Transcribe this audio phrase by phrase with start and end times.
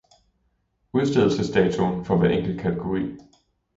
[0.97, 3.17] Udstedelsesdatoen for hver enkelt kategori